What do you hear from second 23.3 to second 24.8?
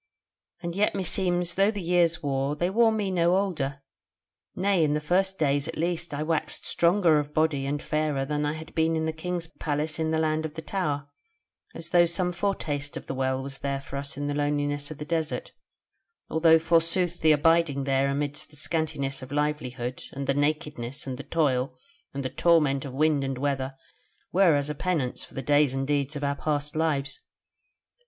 weather were as a